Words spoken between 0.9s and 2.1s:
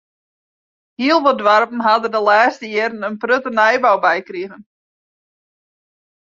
Hiel wat doarpen ha